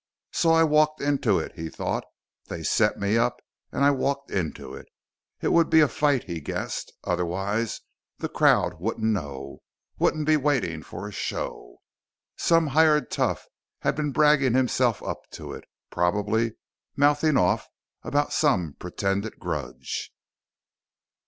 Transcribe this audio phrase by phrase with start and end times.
[0.33, 2.05] So I walked into it, he thought.
[2.47, 3.39] They set me up,
[3.71, 4.87] and I walked into it.
[5.41, 6.91] It would be a fight, he guessed.
[7.03, 7.81] Otherwise
[8.17, 9.61] the crowd wouldn't know,
[9.99, 11.81] wouldn't be waiting for a show.
[12.35, 13.45] Some hired tough
[13.81, 16.53] had been bragging himself up to it, probably,
[16.95, 17.67] mouthing off
[18.01, 20.11] about some pretended grudge.